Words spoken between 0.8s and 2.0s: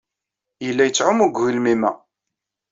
yettɛumu deg ugelmim-a.